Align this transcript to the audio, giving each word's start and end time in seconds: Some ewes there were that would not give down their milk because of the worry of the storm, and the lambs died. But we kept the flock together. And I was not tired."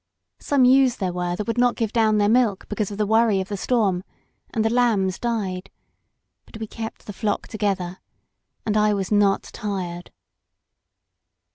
Some 0.39 0.65
ewes 0.65 0.95
there 0.95 1.13
were 1.13 1.35
that 1.35 1.45
would 1.45 1.59
not 1.59 1.75
give 1.75 1.93
down 1.93 2.17
their 2.17 2.27
milk 2.27 2.67
because 2.67 2.89
of 2.89 2.97
the 2.97 3.05
worry 3.05 3.39
of 3.39 3.49
the 3.49 3.55
storm, 3.55 4.03
and 4.51 4.65
the 4.65 4.71
lambs 4.73 5.19
died. 5.19 5.69
But 6.47 6.57
we 6.57 6.65
kept 6.65 7.05
the 7.05 7.13
flock 7.13 7.47
together. 7.47 7.99
And 8.65 8.75
I 8.75 8.95
was 8.95 9.11
not 9.11 9.43
tired." 9.43 10.09